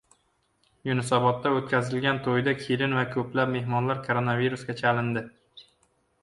[0.87, 5.25] Yunusobodda o‘tkazilgan to‘yda kelin va ko‘plab mehmonlar koronavirusga chalindi